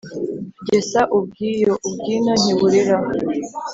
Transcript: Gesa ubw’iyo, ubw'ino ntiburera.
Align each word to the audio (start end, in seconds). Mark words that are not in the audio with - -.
Gesa 0.67 1.01
ubw’iyo, 1.17 1.73
ubw'ino 1.87 2.33
ntiburera. 2.41 2.97